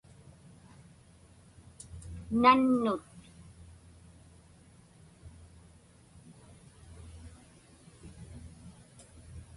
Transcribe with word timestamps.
nannut 2.41 3.03